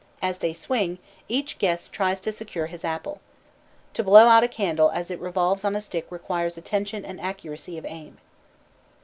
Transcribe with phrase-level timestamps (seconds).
[0.19, 0.97] As they swing,
[1.29, 3.21] each guest tries to secure his apple.
[3.93, 7.77] To blow out a candle as it revolves on a stick requires attention and accuracy
[7.77, 8.17] of aim.